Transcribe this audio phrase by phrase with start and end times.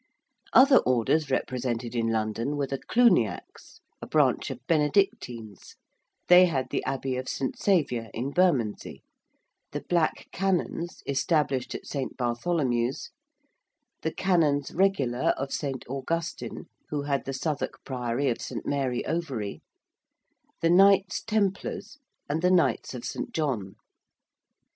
[0.51, 5.75] Other Orders represented in London were the Cluniacs, a branch of Benedictines
[6.27, 7.55] they had the Abbey of St.
[7.55, 9.03] Saviour in Bermondsey;
[9.73, 12.17] the Black Canons, established at St.
[12.17, 13.11] Bartholomew's:
[14.01, 15.85] the Canons Regular of St.
[15.87, 18.65] Augustin who had the Southwark Priory of St.
[18.65, 19.61] Mary Overie:
[20.61, 23.31] the Knights Templars; and the Knights of St.
[23.33, 23.75] John.